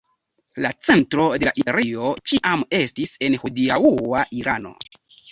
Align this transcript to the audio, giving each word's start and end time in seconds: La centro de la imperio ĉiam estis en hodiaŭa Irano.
La 0.65 0.69
centro 0.85 1.25
de 1.41 1.47
la 1.49 1.51
imperio 1.61 2.07
ĉiam 2.31 2.63
estis 2.77 3.11
en 3.27 3.35
hodiaŭa 3.43 4.23
Irano. 4.39 4.73